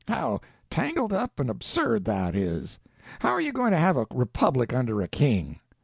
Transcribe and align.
How 0.07 0.41
tangled 0.71 1.13
up 1.13 1.39
and 1.39 1.47
absurd 1.47 2.05
that 2.05 2.33
is! 2.35 2.79
How 3.19 3.29
are 3.33 3.39
you 3.39 3.51
going 3.53 3.69
to 3.69 3.77
have 3.77 3.97
a 3.97 4.07
republic 4.11 4.73
under 4.73 4.99
a 4.99 5.07
king? 5.07 5.59